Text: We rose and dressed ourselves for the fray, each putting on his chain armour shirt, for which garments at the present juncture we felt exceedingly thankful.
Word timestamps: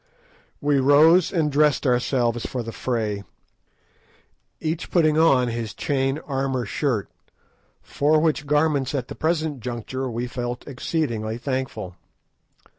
We 0.61 0.79
rose 0.79 1.31
and 1.31 1.51
dressed 1.51 1.85
ourselves 1.85 2.43
for 2.47 2.63
the 2.63 2.71
fray, 2.71 3.21
each 4.59 4.89
putting 4.89 5.19
on 5.19 5.49
his 5.49 5.75
chain 5.75 6.17
armour 6.25 6.65
shirt, 6.65 7.07
for 7.83 8.19
which 8.19 8.47
garments 8.47 8.95
at 8.95 9.09
the 9.09 9.15
present 9.15 9.59
juncture 9.59 10.09
we 10.09 10.25
felt 10.25 10.67
exceedingly 10.67 11.37
thankful. 11.37 11.97